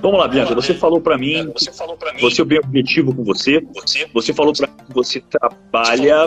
[0.00, 0.54] Vamos lá, Bianca.
[0.54, 3.60] Você falou para mim, você falou para mim, você é bem objetivo com você.
[3.74, 6.26] Você, você falou para mim que você trabalha,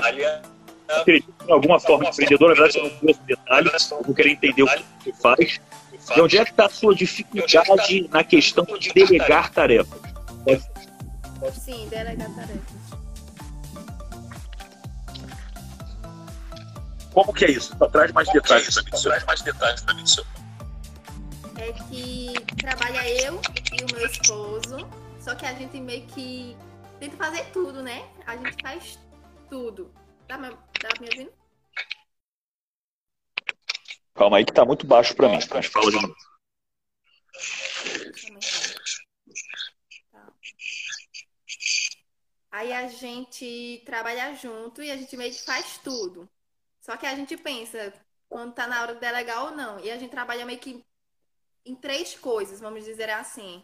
[1.06, 2.50] de alguma forma empreendedor.
[2.50, 3.92] Na verdade, você não trouxe detalhes.
[3.92, 5.60] Eu vou querer entender o que você faz.
[6.16, 10.00] E onde é que está a sua dificuldade na questão de delegar tarefas?
[11.54, 12.84] Sim, delegar tarefas.
[17.12, 17.76] Como que é isso?
[17.92, 18.90] Traz mais Como detalhes para mim.
[19.02, 20.43] Traz mais detalhes para mim, senhor
[21.64, 23.40] é que trabalha eu
[23.72, 24.78] e o meu esposo,
[25.20, 26.58] só que a gente meio que
[27.00, 28.10] tenta fazer tudo, né?
[28.26, 29.00] A gente faz
[29.50, 29.94] tudo.
[30.28, 31.34] Tá, me, tá me ouvindo?
[34.14, 35.40] Calma aí que tá muito baixo para mim.
[35.54, 36.16] Mas fala de novo.
[40.12, 40.34] Tá.
[42.52, 46.30] Aí a gente trabalha junto e a gente meio que faz tudo.
[46.82, 47.94] Só que a gente pensa
[48.28, 49.80] quando tá na hora de delegar ou não.
[49.80, 50.86] E a gente trabalha meio que
[51.66, 53.64] em três coisas, vamos dizer assim.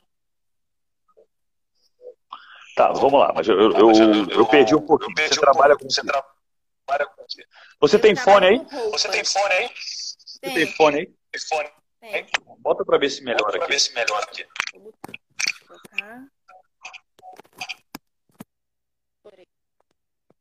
[2.75, 5.13] Tá, vamos lá, mas eu, eu, eu, eu perdi um pouquinho.
[5.13, 7.25] Perdi você um trabalha com você trabalha com
[7.81, 8.65] Você tem fone aí?
[8.91, 9.69] Você tem fone aí?
[9.75, 11.13] Você tem fone aí?
[11.31, 11.69] Tem fone.
[11.99, 12.27] Tem.
[12.59, 13.73] Bota para ver se melhora Bota aqui.
[13.73, 14.47] ver se melhora aqui.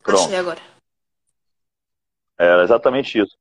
[0.02, 0.24] Pronto.
[0.24, 0.60] Achei agora.
[2.38, 3.36] Era exatamente isso.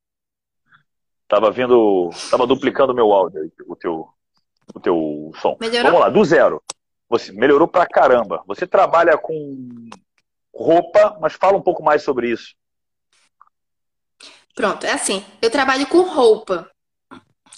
[1.28, 2.10] Tava vindo.
[2.30, 4.08] Tava duplicando meu áudio, o teu,
[4.74, 5.56] o teu som.
[5.60, 5.92] Melhorou?
[5.92, 6.62] Vamos lá, do zero.
[7.08, 8.42] Você melhorou pra caramba.
[8.46, 9.88] Você trabalha com
[10.54, 12.54] roupa, mas fala um pouco mais sobre isso.
[14.54, 15.24] Pronto, é assim.
[15.40, 16.70] Eu trabalho com roupa.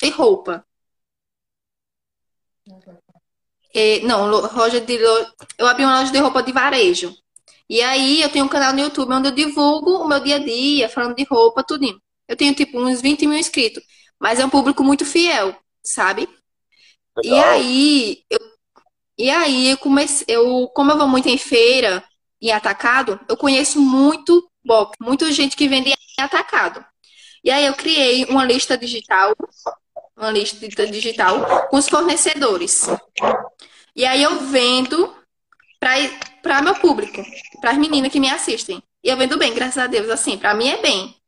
[0.02, 0.64] E roupa.
[3.72, 4.94] E, não, loja de
[5.58, 7.14] eu abri uma loja de roupa de varejo.
[7.68, 10.38] E aí eu tenho um canal no YouTube onde eu divulgo o meu dia a
[10.40, 12.00] dia, falando de roupa, tudinho.
[12.31, 13.83] Eu tenho, tipo, uns 20 mil inscritos.
[14.20, 16.28] Mas é um público muito fiel, sabe?
[17.17, 17.39] Legal.
[17.39, 18.39] E aí, eu,
[19.19, 22.05] e aí eu comecei, eu, como eu vou muito em feira
[22.41, 26.85] e atacado, eu conheço muito box, muita gente que vende em atacado.
[27.42, 29.35] E aí eu criei uma lista digital,
[30.17, 32.86] uma lista digital com os fornecedores.
[33.96, 35.17] E aí eu vendo
[35.80, 37.24] para meu público,
[37.61, 38.80] para as meninas que me assistem.
[39.02, 41.20] E eu vendo bem, graças a Deus, assim, para mim é bem.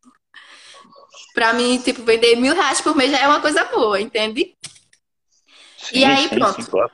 [1.35, 4.57] Pra mim, tipo, vender mil reais por mês já é uma coisa boa, entende?
[5.79, 6.63] Sim, e aí, sim, pronto.
[6.63, 6.91] Sim, claro.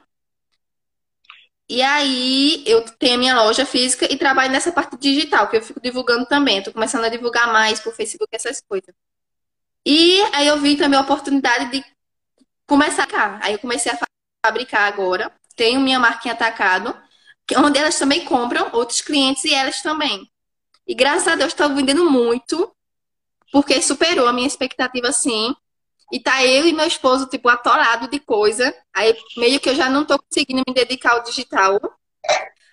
[1.68, 5.62] E aí, eu tenho a minha loja física e trabalho nessa parte digital, que eu
[5.62, 6.58] fico divulgando também.
[6.58, 8.94] Estou começando a divulgar mais por Facebook, essas coisas.
[9.84, 11.84] E aí eu vi também a oportunidade de
[12.66, 13.38] começar cá.
[13.42, 13.98] Aí eu comecei a
[14.46, 15.30] fabricar agora.
[15.56, 16.96] Tenho minha marca em atacado,
[17.56, 20.30] onde elas também compram, outros clientes e elas também.
[20.86, 22.74] E graças a Deus estou vendendo muito
[23.52, 25.54] porque superou a minha expectativa, sim.
[26.12, 28.74] E tá eu e meu esposo, tipo, atolado de coisa.
[28.94, 31.78] Aí meio que eu já não tô conseguindo me dedicar ao digital.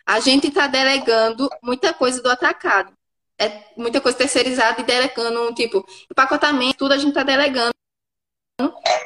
[0.05, 2.93] A gente tá delegando muita coisa do atacado.
[3.37, 7.73] É muita coisa terceirizada e delegando, tipo, empacotamento, tudo a gente tá delegando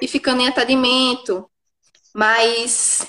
[0.01, 1.49] e ficando em atendimento.
[2.13, 3.07] Mas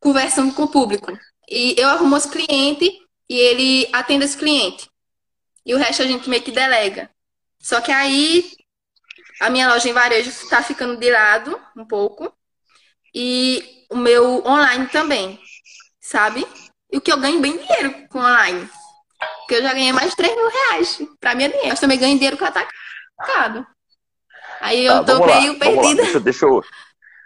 [0.00, 1.12] conversando com o público.
[1.48, 2.90] E eu arrumo os clientes
[3.28, 4.88] e ele atende esse cliente.
[5.66, 7.10] E o resto a gente meio que delega.
[7.64, 8.44] Só que aí
[9.40, 12.30] a minha loja em varejo está ficando de lado um pouco.
[13.14, 15.40] E o meu online também,
[15.98, 16.46] sabe?
[16.92, 18.68] E o que eu ganho bem dinheiro com online.
[19.38, 21.02] Porque eu já ganhei mais de 3 mil reais.
[21.18, 21.68] Pra é dinheiro.
[21.68, 23.66] Mas também ganho dinheiro com atacado.
[24.60, 26.02] Aí eu tá, tô meio perdida.
[26.02, 26.62] Deixa, deixa, eu,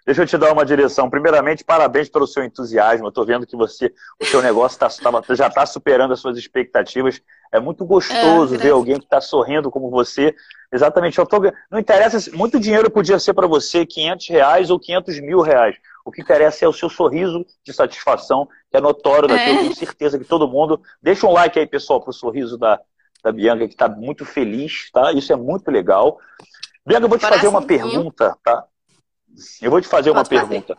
[0.07, 1.11] Deixa eu te dar uma direção.
[1.11, 3.07] Primeiramente, parabéns pelo seu entusiasmo.
[3.07, 4.89] Eu estou vendo que você, o seu negócio tá,
[5.35, 7.21] já está superando as suas expectativas.
[7.51, 10.35] É muito gostoso é, ver alguém que está sorrindo como você.
[10.73, 11.19] Exatamente.
[11.71, 15.77] Não interessa, muito dinheiro podia ser para você 500 reais ou 500 mil reais.
[16.05, 19.43] O que interessa é o seu sorriso de satisfação, que é notório daqui.
[19.43, 19.55] É.
[19.55, 20.81] Eu tenho certeza que todo mundo.
[21.03, 22.81] Deixa um like aí, pessoal, para o sorriso da,
[23.23, 25.13] da Bianca, que está muito feliz, tá?
[25.13, 26.19] Isso é muito legal.
[26.87, 28.65] Bianca, eu vou te fazer uma pergunta, tá?
[29.61, 30.77] Eu vou te fazer uma pergunta.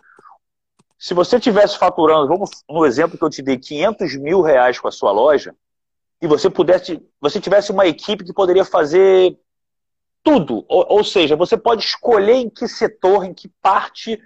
[0.98, 4.88] Se você tivesse faturando, vamos no exemplo que eu te dei, 500 mil reais com
[4.88, 5.56] a sua loja,
[6.22, 9.38] e você pudesse, você tivesse uma equipe que poderia fazer
[10.24, 14.20] tudo, ou, ou seja, você pode escolher em que setor, em que parte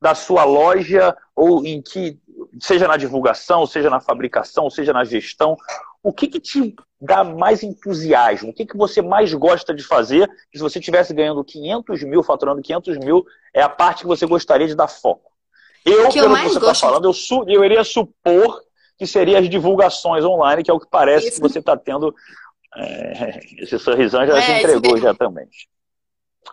[0.00, 2.18] da sua loja, ou em que,
[2.60, 5.56] seja na divulgação, seja na fabricação, seja na gestão,
[6.02, 8.50] o que, que te dá mais entusiasmo?
[8.50, 10.30] O que, que você mais gosta de fazer?
[10.54, 14.66] Se você estivesse ganhando 500 mil, faturando 500 mil, é a parte que você gostaria
[14.66, 15.30] de dar foco.
[15.84, 18.62] Eu, que pelo eu que você está falando, eu, su eu iria supor
[19.00, 21.36] que seria as divulgações online, que é o que parece Isso.
[21.36, 22.14] que você está tendo.
[22.76, 25.48] É, esse sorrisão já é, se entregou já também.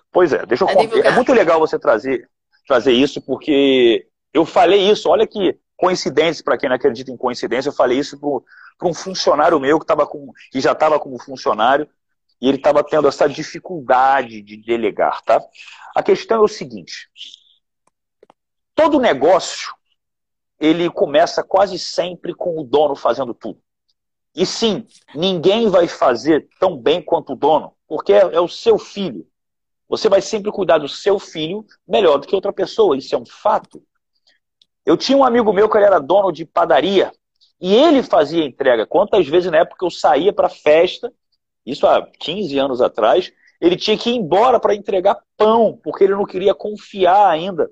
[0.09, 2.29] Pois é, deixa eu é, é muito legal você trazer,
[2.65, 7.67] trazer isso, porque Eu falei isso, olha que coincidência, para quem não acredita em coincidência,
[7.67, 8.17] eu falei isso
[8.77, 11.85] para um funcionário meu que, tava com, que já estava como funcionário
[12.39, 15.43] e ele estava tendo essa dificuldade de delegar, tá?
[15.93, 17.09] A questão é o seguinte:
[18.73, 19.76] todo negócio
[20.59, 23.59] ele começa quase sempre com o dono fazendo tudo.
[24.35, 28.77] E sim, ninguém vai fazer tão bem quanto o dono, porque é, é o seu
[28.77, 29.25] filho.
[29.89, 33.25] Você vai sempre cuidar do seu filho melhor do que outra pessoa, isso é um
[33.25, 33.81] fato.
[34.85, 37.11] Eu tinha um amigo meu que ele era dono de padaria
[37.59, 38.85] e ele fazia entrega.
[38.85, 41.11] Quantas vezes na época eu saía para festa,
[41.65, 46.15] isso há 15 anos atrás, ele tinha que ir embora para entregar pão, porque ele
[46.15, 47.69] não queria confiar ainda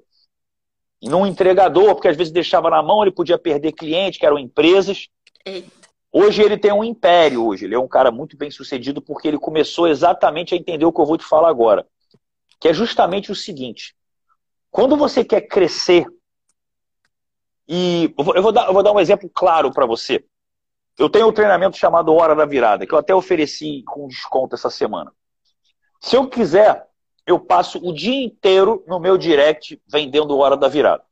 [1.05, 5.07] num entregador, porque às vezes deixava na mão, ele podia perder cliente, que eram empresas.
[6.11, 7.65] Hoje ele tem um império, hoje.
[7.65, 10.99] Ele é um cara muito bem sucedido porque ele começou exatamente a entender o que
[10.99, 11.87] eu vou te falar agora.
[12.59, 13.95] Que é justamente o seguinte.
[14.71, 16.07] Quando você quer crescer,
[17.67, 20.25] e eu vou dar, eu vou dar um exemplo claro para você.
[20.97, 24.69] Eu tenho um treinamento chamado Hora da Virada, que eu até ofereci com desconto essa
[24.69, 25.11] semana.
[25.99, 26.84] Se eu quiser
[27.25, 31.03] eu passo o dia inteiro no meu direct vendendo hora da virada.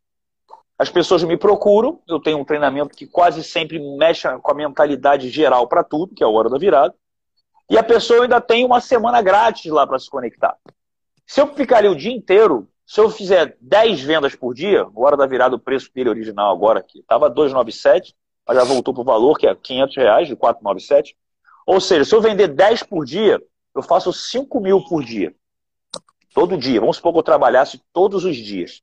[0.78, 5.30] As pessoas me procuram, eu tenho um treinamento que quase sempre mexe com a mentalidade
[5.30, 6.94] geral para tudo, que é a hora da virada.
[7.70, 10.58] E a pessoa ainda tem uma semana grátis lá para se conectar.
[11.26, 15.16] Se eu ficar ali o dia inteiro, se eu fizer 10 vendas por dia, hora
[15.16, 18.14] da virada, o preço dele original agora, que estava 297,
[18.46, 21.16] mas já voltou para o valor, que é 500 reais, de 497.
[21.66, 23.42] Ou seja, se eu vender 10 por dia,
[23.74, 25.34] eu faço 5 mil por dia.
[26.34, 26.80] Todo dia.
[26.80, 28.82] Vamos supor que eu trabalhasse todos os dias.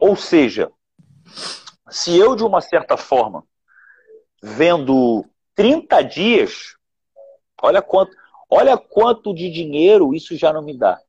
[0.00, 0.70] Ou seja,
[1.90, 3.44] se eu, de uma certa forma,
[4.42, 6.76] vendo 30 dias,
[7.62, 8.16] olha quanto,
[8.50, 11.00] olha quanto de dinheiro isso já não me dá.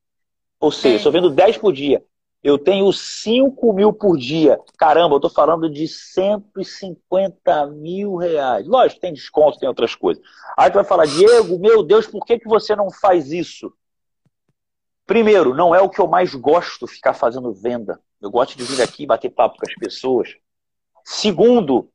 [0.59, 0.99] Ou seja, é.
[0.99, 2.03] se eu vendo 10 por dia,
[2.43, 4.59] eu tenho 5 mil por dia.
[4.77, 8.67] Caramba, eu estou falando de 150 mil reais.
[8.67, 10.23] Lógico, tem desconto, tem outras coisas.
[10.57, 13.73] Aí tu vai falar, Diego, meu Deus, por que, que você não faz isso?
[15.05, 17.99] Primeiro, não é o que eu mais gosto ficar fazendo venda.
[18.21, 20.35] Eu gosto de vir aqui bater papo com as pessoas.
[21.03, 21.89] Segundo,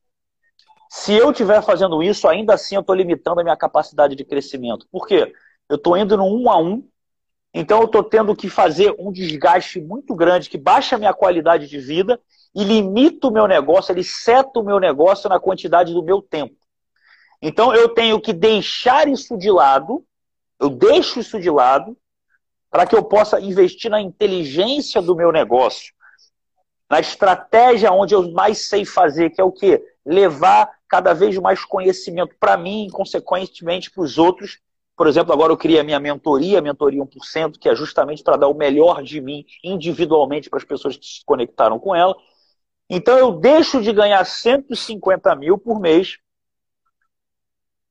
[0.91, 4.87] se eu estiver fazendo isso, ainda assim eu estou limitando a minha capacidade de crescimento.
[4.91, 5.33] Por quê?
[5.69, 6.87] Eu estou indo no um a um,
[7.53, 11.67] então eu estou tendo que fazer um desgaste muito grande que baixa a minha qualidade
[11.67, 12.21] de vida
[12.55, 16.57] e limita o meu negócio, ele seta o meu negócio na quantidade do meu tempo.
[17.41, 20.05] Então eu tenho que deixar isso de lado,
[20.61, 21.97] eu deixo isso de lado
[22.71, 25.93] para que eu possa investir na inteligência do meu negócio,
[26.89, 29.83] na estratégia onde eu mais sei fazer, que é o quê?
[30.05, 34.59] Levar cada vez mais conhecimento para mim e, consequentemente, para os outros.
[34.97, 38.37] Por exemplo, agora eu criei a minha mentoria, a mentoria 1%, que é justamente para
[38.37, 42.17] dar o melhor de mim individualmente para as pessoas que se conectaram com ela.
[42.89, 46.19] Então eu deixo de ganhar 150 mil por mês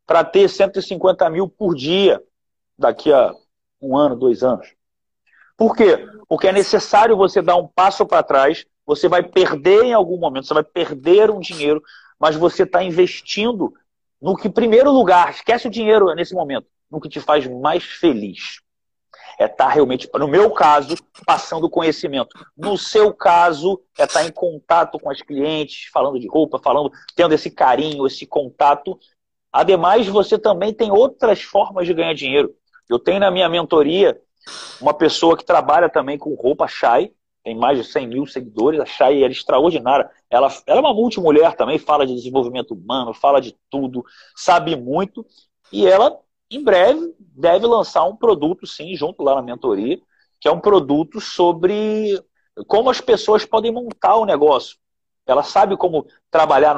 [0.07, 2.21] para ter 150 mil por dia
[2.77, 3.33] daqui a
[3.81, 4.67] um ano, dois anos.
[5.55, 6.07] Por quê?
[6.27, 10.47] Porque é necessário você dar um passo para trás, você vai perder em algum momento,
[10.47, 11.81] você vai perder um dinheiro,
[12.19, 13.73] mas você está investindo
[14.21, 18.61] no que, primeiro lugar, esquece o dinheiro nesse momento, no que te faz mais feliz.
[19.39, 20.95] É estar tá realmente, no meu caso,
[21.25, 22.35] passando conhecimento.
[22.55, 26.91] No seu caso, é estar tá em contato com as clientes, falando de roupa, falando,
[27.15, 28.97] tendo esse carinho, esse contato.
[29.51, 32.55] Ademais, você também tem outras formas de ganhar dinheiro.
[32.89, 34.19] Eu tenho na minha mentoria
[34.79, 37.11] uma pessoa que trabalha também com roupa Shai,
[37.43, 38.79] tem mais de 100 mil seguidores.
[38.79, 40.09] A Shai é extraordinária.
[40.29, 44.03] Ela, ela é uma multimulher também, fala de desenvolvimento humano, fala de tudo,
[44.35, 45.25] sabe muito.
[45.71, 46.19] E ela,
[46.51, 49.97] em breve, deve lançar um produto, sim, junto lá na mentoria,
[50.41, 52.21] que é um produto sobre
[52.67, 54.77] como as pessoas podem montar o negócio.
[55.25, 56.75] Ela sabe como trabalhar,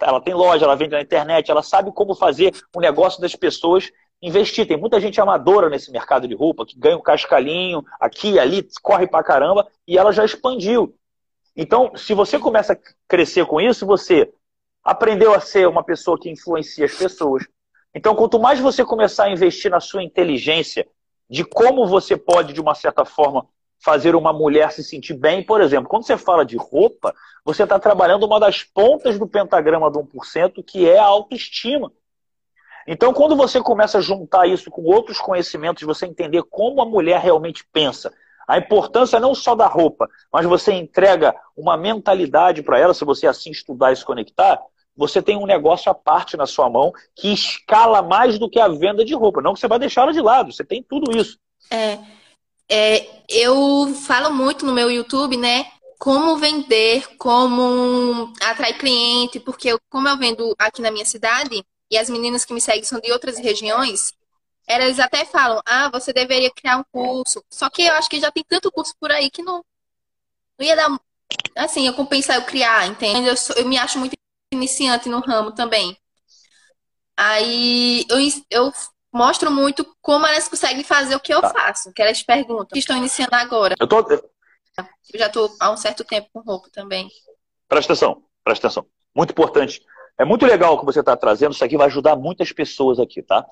[0.00, 3.90] ela tem loja, ela vende na internet, ela sabe como fazer o negócio das pessoas
[4.20, 4.66] investir.
[4.66, 8.66] Tem muita gente amadora nesse mercado de roupa que ganha um cascalhinho aqui e ali,
[8.82, 10.94] corre pra caramba, e ela já expandiu.
[11.56, 14.32] Então, se você começa a crescer com isso, você
[14.84, 17.46] aprendeu a ser uma pessoa que influencia as pessoas.
[17.94, 20.86] Então, quanto mais você começar a investir na sua inteligência
[21.28, 23.46] de como você pode, de uma certa forma,
[23.80, 27.78] fazer uma mulher se sentir bem, por exemplo, quando você fala de roupa, você está
[27.78, 31.92] trabalhando uma das pontas do pentagrama do 1%, que é a autoestima.
[32.90, 37.20] Então, quando você começa a juntar isso com outros conhecimentos, você entender como a mulher
[37.20, 38.10] realmente pensa,
[38.48, 43.26] a importância não só da roupa, mas você entrega uma mentalidade para ela, se você
[43.26, 44.58] assim estudar e se conectar,
[44.96, 48.68] você tem um negócio à parte na sua mão que escala mais do que a
[48.68, 49.42] venda de roupa.
[49.42, 51.38] Não que você vai deixar ela de lado, você tem tudo isso.
[51.70, 51.98] É,
[52.70, 55.66] é, eu falo muito no meu YouTube, né?
[55.98, 61.96] como vender, como atrair cliente, porque eu, como eu vendo aqui na minha cidade, e
[61.96, 64.12] as meninas que me seguem são de outras regiões,
[64.66, 67.42] elas até falam, ah, você deveria criar um curso.
[67.50, 69.64] Só que eu acho que já tem tanto curso por aí que não,
[70.58, 71.00] não ia dar.
[71.56, 73.28] Assim, eu compensar eu criar, entende?
[73.28, 74.14] Eu, sou, eu me acho muito
[74.52, 75.96] iniciante no ramo também.
[77.16, 78.18] Aí eu,
[78.50, 78.72] eu
[79.12, 81.50] mostro muito como elas conseguem fazer o que eu tá.
[81.50, 83.74] faço, que elas perguntam, que estão iniciando agora.
[83.78, 83.98] Eu, tô...
[84.10, 84.22] eu
[85.14, 87.10] já estou há um certo tempo com roupa também.
[87.66, 88.86] Presta atenção, presta atenção.
[89.14, 89.82] Muito importante.
[90.18, 93.22] É muito legal o que você está trazendo, isso aqui vai ajudar muitas pessoas aqui,
[93.22, 93.46] tá?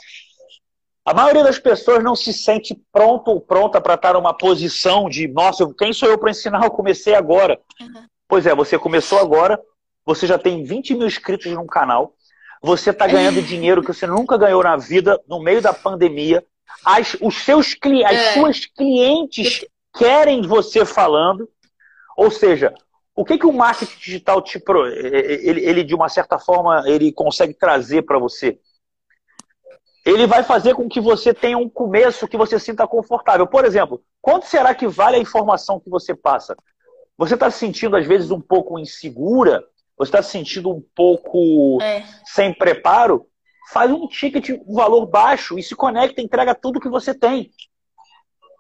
[1.05, 5.29] A maioria das pessoas não se sente pronto ou pronta para estar numa posição de,
[5.29, 6.65] nossa, quem sou eu para ensinar?
[6.65, 7.61] Eu comecei agora.
[7.81, 8.07] Uhum.
[8.27, 9.61] Pois é, você começou agora,
[10.05, 12.17] você já tem 20 mil inscritos num canal,
[12.61, 16.45] você está ganhando dinheiro que você nunca ganhou na vida no meio da pandemia.
[16.85, 18.33] As, os seus cli as é.
[18.35, 19.65] suas clientes
[19.97, 21.49] querem você falando.
[22.17, 22.75] Ou seja,
[23.17, 27.55] o que, que o marketing digital te ele, ele de uma certa forma ele consegue
[27.55, 28.59] trazer para você?
[30.07, 33.45] ele vai fazer com que você tenha um começo que você sinta confortável.
[33.45, 36.57] Por exemplo, quanto será que vale a informação que você passa?
[37.19, 39.65] Você está se sentindo, às vezes, um pouco insegura?
[39.99, 42.05] Você está se sentindo um pouco é.
[42.25, 43.27] sem preparo?
[43.73, 47.51] Faz um ticket, um valor baixo e se conecta, entrega tudo que você tem.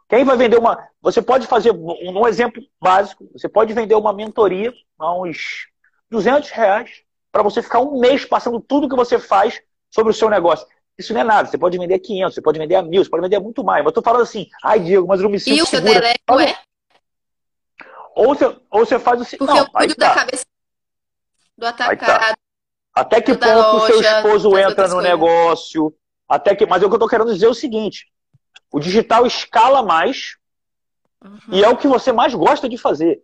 [0.08, 0.88] Quem vai vender uma.
[1.02, 5.68] Você pode fazer, um exemplo básico, você pode vender uma mentoria a uns
[6.10, 9.60] 200 reais para você ficar um mês passando tudo que você faz
[9.90, 10.66] sobre o seu negócio.
[10.98, 11.48] Isso não é nada.
[11.48, 13.84] Você pode vender 500, você pode vender a mil, você pode vender muito mais.
[13.84, 15.80] Mas eu tô falando assim, ai, Diego, mas eu não me sinto E o seu
[15.80, 16.58] deleco é?
[18.14, 19.38] Ou você, ou você faz o seguinte.
[19.38, 20.08] Porque não, eu cuido tá.
[20.08, 20.44] da cabeça
[21.58, 21.68] do tá.
[21.68, 22.18] atacado.
[22.18, 22.34] Tá.
[22.94, 25.02] Até que ponto o seu esposo entra no coisas.
[25.02, 25.94] negócio?
[26.26, 28.06] Até que, mas o que eu tô querendo dizer é o seguinte:
[28.76, 30.36] o digital escala mais
[31.24, 31.38] uhum.
[31.48, 33.22] e é o que você mais gosta de fazer.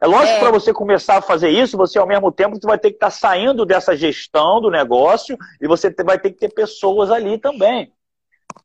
[0.00, 0.38] É lógico é.
[0.38, 3.10] para você começar a fazer isso, você ao mesmo tempo vai ter que estar tá
[3.10, 7.92] saindo dessa gestão do negócio e você vai ter que ter pessoas ali também.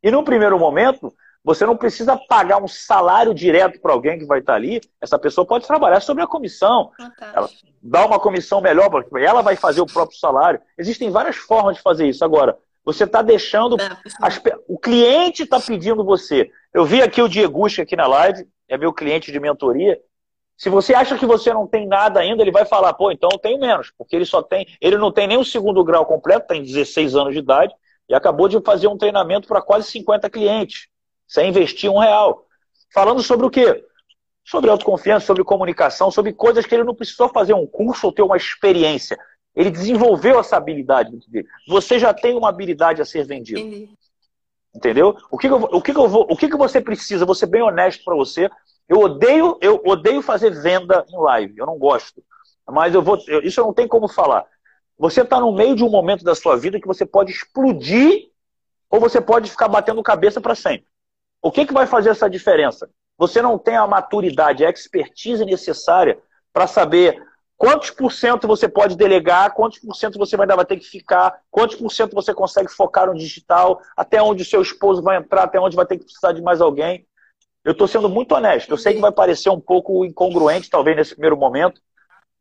[0.03, 1.11] E no primeiro momento,
[1.43, 4.81] você não precisa pagar um salário direto para alguém que vai estar tá ali.
[5.01, 6.91] Essa pessoa pode trabalhar sobre a comissão.
[7.17, 7.31] Tá.
[7.33, 7.49] Ela
[7.81, 10.61] dá uma comissão melhor, porque ela vai fazer o próprio salário.
[10.77, 12.23] Existem várias formas de fazer isso.
[12.23, 13.77] Agora, você está deixando.
[14.21, 16.49] As, o cliente está pedindo você.
[16.73, 19.99] Eu vi aqui o Dieguchi aqui na live, é meu cliente de mentoria.
[20.57, 23.39] Se você acha que você não tem nada ainda, ele vai falar, pô, então eu
[23.39, 26.61] tenho menos, porque ele só tem, ele não tem nem o segundo grau completo, tem
[26.61, 27.73] 16 anos de idade,
[28.09, 30.89] e acabou de fazer um treinamento para quase 50 clientes,
[31.25, 32.45] sem investir um real.
[32.93, 33.85] Falando sobre o quê?
[34.43, 38.23] Sobre autoconfiança, sobre comunicação, sobre coisas que ele não precisou fazer um curso ou ter
[38.23, 39.17] uma experiência.
[39.55, 41.47] Ele desenvolveu essa habilidade dele.
[41.67, 43.59] Você já tem uma habilidade a ser vendido.
[44.73, 45.17] Entendeu?
[45.31, 47.25] O que, que, eu, o que, que, eu vou, o que, que você precisa?
[47.25, 48.49] Vou ser bem honesto para você.
[48.87, 51.57] Eu odeio, eu odeio fazer venda em live.
[51.57, 52.23] Eu não gosto.
[52.67, 53.17] Mas eu vou.
[53.27, 54.45] Eu, isso eu não tenho como falar.
[54.97, 58.29] Você está no meio de um momento da sua vida que você pode explodir
[58.89, 60.87] ou você pode ficar batendo cabeça para sempre.
[61.41, 62.89] O que, que vai fazer essa diferença?
[63.17, 66.19] Você não tem a maturidade, a expertise necessária
[66.51, 67.21] para saber
[67.59, 71.41] quantos por cento você pode delegar, quantos por cento você vai, vai ter que ficar,
[71.51, 75.43] quantos por cento você consegue focar no digital, até onde o seu esposo vai entrar,
[75.43, 77.05] até onde vai ter que precisar de mais alguém.
[77.65, 78.71] Eu estou sendo muito honesto.
[78.71, 81.81] Eu sei que vai parecer um pouco incongruente, talvez, nesse primeiro momento,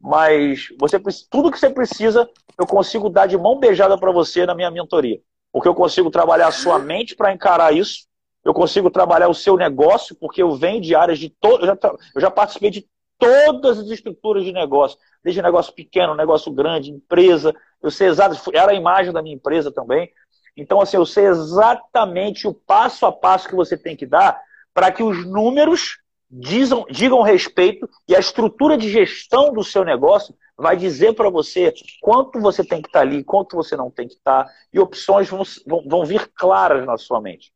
[0.00, 4.54] mas você tudo que você precisa, eu consigo dar de mão beijada para você na
[4.54, 5.20] minha mentoria.
[5.52, 8.06] Porque eu consigo trabalhar a sua mente para encarar isso,
[8.44, 11.66] eu consigo trabalhar o seu negócio, porque eu venho de áreas de todo.
[11.66, 11.76] Eu
[12.14, 12.86] eu já participei de
[13.18, 17.54] todas as estruturas de negócio, desde negócio pequeno, negócio grande, empresa.
[17.82, 20.10] Eu sei exatamente, era a imagem da minha empresa também.
[20.56, 24.40] Então, assim, eu sei exatamente o passo a passo que você tem que dar
[24.72, 25.98] para que os números
[26.30, 31.72] dizam, digam respeito e a estrutura de gestão do seu negócio vai dizer para você
[32.00, 34.78] quanto você tem que estar tá ali, quanto você não tem que estar, tá, e
[34.78, 37.52] opções vão, vão, vão vir claras na sua mente.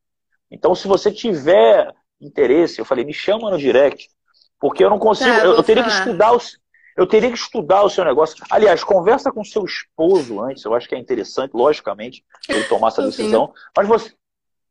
[0.51, 4.09] Então, se você tiver interesse, eu falei, me chama no direct,
[4.63, 6.57] porque eu não consigo, tá, eu, eu, teria que estudar os,
[6.97, 8.37] eu teria que estudar o seu negócio.
[8.49, 13.03] Aliás, conversa com seu esposo antes, eu acho que é interessante, logicamente, ele tomar essa
[13.03, 13.53] decisão.
[13.77, 14.13] Mas você,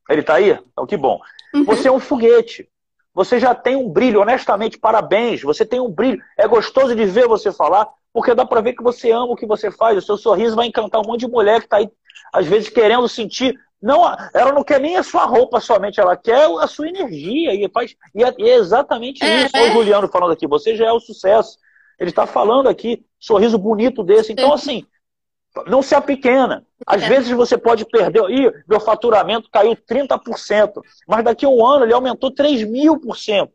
[0.10, 0.58] ele está aí?
[0.72, 1.20] Então, que bom.
[1.54, 1.66] Uhum.
[1.66, 2.70] Você é um foguete.
[3.14, 5.42] Você já tem um brilho, honestamente, parabéns.
[5.42, 6.24] Você tem um brilho.
[6.38, 9.46] É gostoso de ver você falar, porque dá para ver que você ama o que
[9.46, 9.98] você faz.
[9.98, 11.92] O seu sorriso vai encantar um monte de mulher que está aí,
[12.32, 13.60] às vezes, querendo sentir.
[13.82, 17.54] Não, ela não quer nem a sua roupa somente, ela quer a sua energia.
[17.54, 19.58] E, faz, e é, é exatamente é, isso.
[19.58, 19.70] É.
[19.70, 21.58] O Juliano falando aqui, você já é o sucesso.
[22.00, 24.32] Ele está falando aqui, sorriso bonito desse.
[24.32, 24.86] Então, assim,
[25.68, 26.66] não se apequena.
[26.86, 27.10] Às é.
[27.10, 28.24] vezes você pode perder.
[28.30, 33.18] Ih, meu faturamento caiu 30%, mas daqui a um ano ele aumentou 3 mil por
[33.18, 33.52] cento.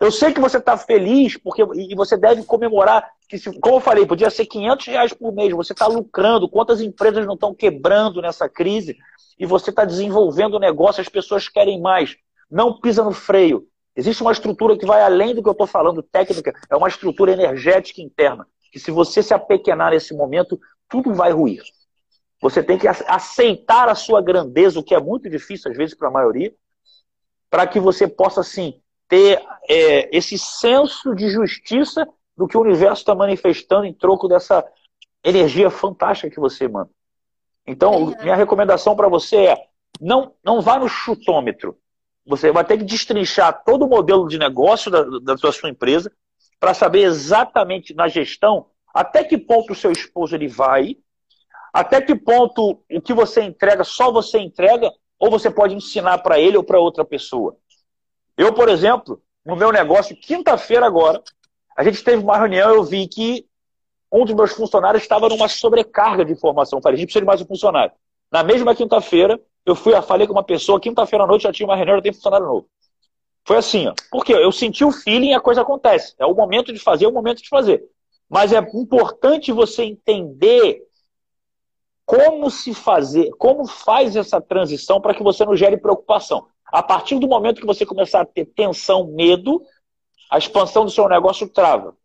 [0.00, 4.04] Eu sei que você está feliz porque e você deve comemorar que, como eu falei,
[4.04, 5.52] podia ser 500 reais por mês.
[5.52, 6.48] Você está lucrando.
[6.48, 8.96] Quantas empresas não estão quebrando nessa crise?
[9.38, 11.00] E você está desenvolvendo o negócio.
[11.00, 12.16] As pessoas querem mais.
[12.50, 13.66] Não pisa no freio.
[13.96, 16.52] Existe uma estrutura que vai além do que eu estou falando, técnica.
[16.68, 18.46] É uma estrutura energética interna.
[18.72, 20.58] Que se você se apequenar nesse momento,
[20.88, 21.62] tudo vai ruir.
[22.42, 26.08] Você tem que aceitar a sua grandeza, o que é muito difícil às vezes para
[26.08, 26.52] a maioria,
[27.48, 32.06] para que você possa, assim, ter é, esse senso de justiça
[32.36, 34.64] do que o universo está manifestando em troco dessa
[35.22, 36.90] energia fantástica que você manda.
[37.66, 39.56] Então, minha recomendação para você é:
[40.00, 41.78] não, não vá no chutômetro.
[42.26, 46.10] Você vai ter que destrinchar todo o modelo de negócio da, da sua empresa
[46.58, 50.96] para saber exatamente na gestão até que ponto o seu esposo ele vai,
[51.72, 56.38] até que ponto o que você entrega só você entrega ou você pode ensinar para
[56.38, 57.56] ele ou para outra pessoa.
[58.36, 61.22] Eu, por exemplo, no meu negócio, quinta-feira agora,
[61.76, 63.46] a gente teve uma reunião eu vi que
[64.10, 66.80] um dos meus funcionários estava numa sobrecarga de informação.
[66.80, 67.92] Falei, a gente precisa de mais um funcionário.
[68.30, 71.76] Na mesma quinta-feira, eu fui, falei com uma pessoa, quinta-feira à noite já tinha uma
[71.76, 72.68] reunião, já tem funcionário novo.
[73.44, 73.94] Foi assim, ó.
[74.10, 76.14] Porque eu senti o feeling e a coisa acontece.
[76.18, 77.84] É o momento de fazer, é o momento de fazer.
[78.28, 80.83] Mas é importante você entender
[82.06, 86.46] como se fazer, como faz essa transição para que você não gere preocupação.
[86.66, 89.62] A partir do momento que você começar a ter tensão, medo,
[90.30, 91.96] a expansão do seu negócio trava.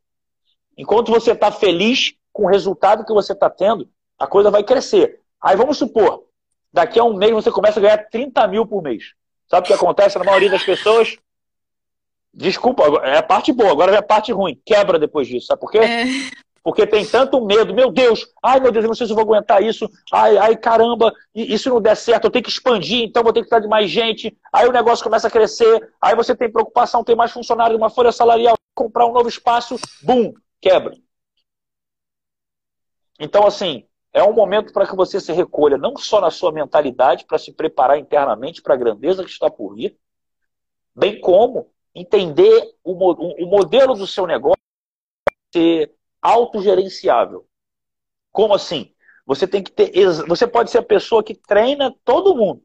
[0.77, 5.19] Enquanto você está feliz com o resultado que você está tendo, a coisa vai crescer.
[5.41, 6.25] Aí vamos supor,
[6.71, 9.13] daqui a um mês você começa a ganhar 30 mil por mês.
[9.49, 11.17] Sabe o que acontece na maioria das pessoas?
[12.33, 14.61] Desculpa, é a parte boa, agora é a parte ruim.
[14.63, 15.79] Quebra depois disso, sabe por quê?
[15.79, 16.05] É.
[16.69, 19.25] Porque tem tanto medo, meu Deus, ai meu Deus, eu não sei se eu vou
[19.25, 23.33] aguentar isso, ai, ai caramba, isso não der certo, eu tenho que expandir, então vou
[23.33, 27.03] ter que de mais gente, aí o negócio começa a crescer, aí você tem preocupação,
[27.03, 30.95] tem mais funcionário, uma folha salarial, comprar um novo espaço, bum, quebra.
[33.19, 37.25] Então, assim, é um momento para que você se recolha, não só na sua mentalidade,
[37.25, 39.97] para se preparar internamente para a grandeza que está por vir,
[40.95, 44.59] bem como entender o, o modelo do seu negócio
[45.51, 47.45] ser autogerenciável.
[48.31, 48.93] Como assim?
[49.25, 49.91] Você tem que ter.
[50.27, 52.63] Você pode ser a pessoa que treina todo mundo.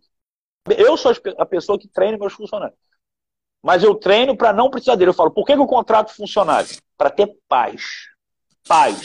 [0.78, 2.78] Eu sou a pessoa que treina meus funcionários.
[3.62, 5.10] Mas eu treino para não precisar dele.
[5.10, 6.68] Eu falo, por que, que eu contrato funcionário?
[6.96, 8.08] Para ter paz.
[8.66, 8.96] Paz.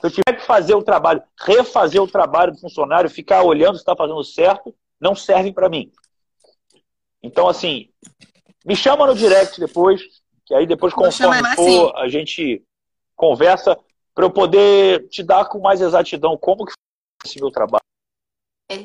[0.00, 3.82] Se eu tiver que fazer o trabalho, refazer o trabalho do funcionário, ficar olhando se
[3.82, 5.92] está fazendo certo, não serve para mim.
[7.22, 7.90] Então, assim,
[8.64, 10.02] me chama no direct depois,
[10.44, 12.64] que aí depois, conforme for, a gente
[13.22, 13.78] conversa
[14.12, 17.84] para eu poder te dar com mais exatidão como que foi esse meu trabalho.
[18.68, 18.82] É.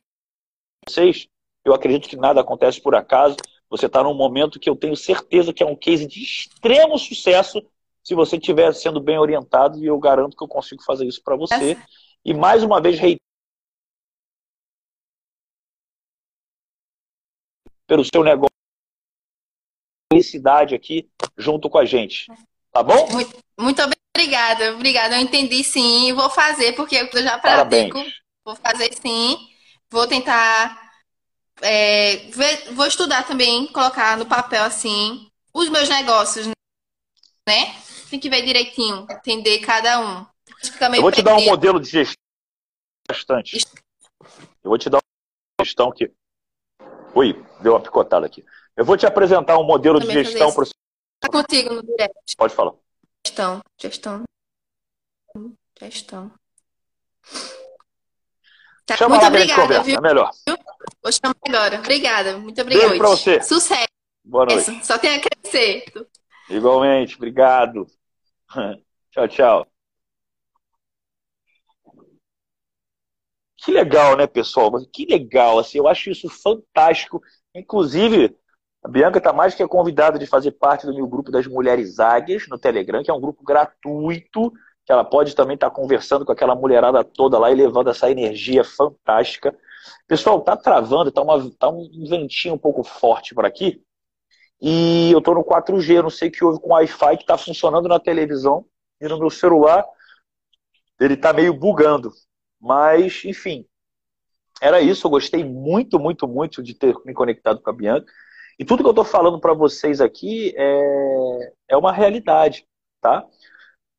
[0.87, 1.27] Vocês,
[1.65, 3.35] eu acredito que nada acontece por acaso.
[3.67, 7.65] Você está num momento que eu tenho certeza que é um case de extremo sucesso
[8.03, 11.35] se você estiver sendo bem orientado e eu garanto que eu consigo fazer isso para
[11.35, 11.71] você.
[11.71, 11.85] É.
[12.23, 13.17] E mais uma vez, rei
[17.87, 18.51] pelo seu negócio,
[20.13, 22.27] felicidade aqui junto com a gente.
[22.71, 23.09] Tá bom?
[23.11, 23.81] Muito, muito
[24.17, 25.15] obrigada, obrigada.
[25.15, 28.03] Eu entendi sim, vou fazer, porque eu já pratico.
[28.43, 29.37] Vou fazer sim.
[29.89, 30.85] Vou tentar.
[31.61, 36.47] É, ver, vou estudar também, colocar no papel assim os meus negócios,
[37.47, 37.75] né?
[38.09, 40.25] Tem que ver direitinho, entender cada um.
[40.93, 42.21] eu vou te dar um modelo de gestão
[43.07, 43.65] bastante.
[44.63, 46.11] Eu vou te dar uma gestão que.
[47.15, 48.45] Oi, deu uma picotada aqui.
[48.75, 50.65] Eu vou te apresentar um modelo de gestão para
[51.19, 52.13] Tá contigo no direct.
[52.37, 52.73] Pode falar.
[53.25, 54.23] Gestão, gestão.
[55.79, 56.31] Gestão.
[58.85, 59.97] Tá, Chama muito obrigada, viu?
[59.97, 60.31] É melhor.
[61.03, 61.79] Vou chamar agora.
[61.79, 62.87] Obrigada, muito obrigada.
[62.89, 63.41] Beijo pra você.
[63.41, 63.87] Sucesso.
[64.23, 64.85] Boa noite.
[64.85, 65.85] Só tem a crescer.
[66.49, 67.85] Igualmente, obrigado.
[69.11, 69.67] tchau, tchau.
[73.57, 74.71] Que legal, né, pessoal?
[74.93, 77.21] Que legal, assim, eu acho isso fantástico.
[77.53, 78.33] Inclusive,
[78.83, 82.47] a Bianca está mais que convidada de fazer parte do meu grupo das Mulheres Águias
[82.47, 84.51] no Telegram, que é um grupo gratuito,
[84.85, 88.09] que ela pode também estar tá conversando com aquela mulherada toda lá e levando essa
[88.09, 89.53] energia fantástica.
[90.07, 93.81] Pessoal, tá travando, tá, uma, tá um ventinho um pouco forte por aqui.
[94.61, 97.37] E eu estou no 4G, não sei o que houve com o Wi-Fi que está
[97.37, 98.65] funcionando na televisão
[98.99, 99.85] e no meu celular
[100.99, 102.11] ele está meio bugando.
[102.59, 103.67] Mas, enfim,
[104.61, 105.05] era isso.
[105.05, 108.11] Eu gostei muito, muito, muito de ter me conectado com a Bianca.
[108.59, 112.67] E tudo que eu estou falando para vocês aqui é, é uma realidade,
[112.99, 113.25] tá?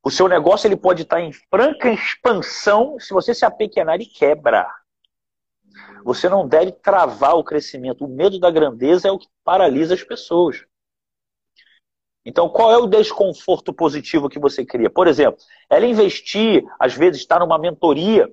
[0.02, 4.74] O seu negócio ele pode estar em franca expansão se você se apequenar e quebrar.
[6.04, 8.04] Você não deve travar o crescimento.
[8.04, 10.64] O medo da grandeza é o que paralisa as pessoas.
[12.24, 14.90] Então, qual é o desconforto positivo que você cria?
[14.90, 15.40] Por exemplo,
[15.70, 18.28] ela investir, às vezes, estar numa mentoria,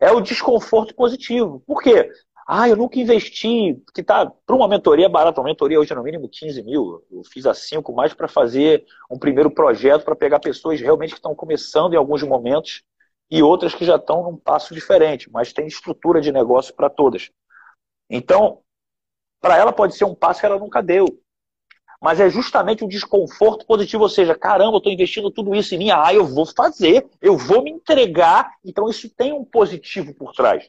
[0.00, 1.62] é o desconforto positivo.
[1.66, 2.10] Por quê?
[2.46, 6.02] Ah, eu nunca investi, que tá para uma mentoria barata, uma mentoria hoje é no
[6.02, 7.02] mínimo 15 mil.
[7.10, 11.18] Eu fiz a 5 mais para fazer um primeiro projeto para pegar pessoas realmente que
[11.18, 12.82] estão começando em alguns momentos
[13.30, 17.30] e outras que já estão num passo diferente, mas tem estrutura de negócio para todas.
[18.10, 18.60] Então,
[19.40, 21.06] para ela pode ser um passo que ela nunca deu.
[22.00, 25.78] Mas é justamente o desconforto positivo, ou seja, caramba, eu estou investindo tudo isso em
[25.78, 28.52] mim, ah, eu vou fazer, eu vou me entregar.
[28.62, 30.68] Então isso tem um positivo por trás.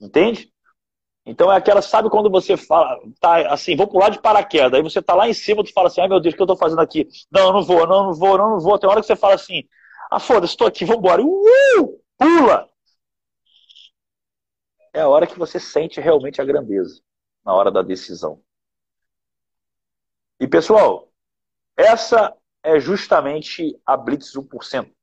[0.00, 0.52] Entende?
[1.26, 5.00] Então é aquela, sabe quando você fala, tá assim, vou pular de paraquedas, aí você
[5.00, 6.80] tá lá em cima, tu fala assim, ai meu Deus, o que eu tô fazendo
[6.80, 7.08] aqui?
[7.32, 8.78] Não, não vou, não, não vou, não, não vou.
[8.78, 9.64] Tem hora que você fala assim,
[10.10, 11.22] ah, foda-se, estou aqui, vambora.
[11.22, 12.68] Uh, pula!
[14.92, 17.00] É a hora que você sente realmente a grandeza,
[17.44, 18.40] na hora da decisão.
[20.38, 21.08] E pessoal,
[21.76, 24.93] essa é justamente a Blitz 1%.